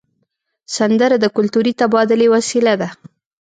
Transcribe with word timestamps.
سندره 0.77 1.15
د 1.19 1.25
کلتوري 1.35 1.73
تبادلې 1.81 2.27
وسیله 2.35 2.73
ده 2.81 2.89